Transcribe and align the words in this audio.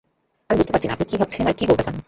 আমি 0.49 0.57
বুঝতে 0.59 0.71
পারছি 0.73 0.87
না 0.87 0.93
আপনি 0.93 1.05
কি 1.05 1.15
ভাবছেন, 1.17 1.43
আর 1.47 1.55
কি 1.57 1.63
বলতে 1.67 1.83
চান? 1.83 1.95